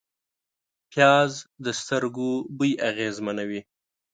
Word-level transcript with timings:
پیاز 0.91 1.31
د 1.63 1.65
سترګو 1.81 2.31
بوی 2.57 2.71
اغېزمنوي 2.89 3.61